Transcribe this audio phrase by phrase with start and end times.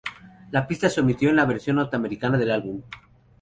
[0.49, 2.81] La pista se omitió en la versión norteamericana del álbum.